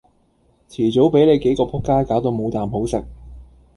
[0.67, 3.03] 遲早比你幾個仆街攪到冇啖好食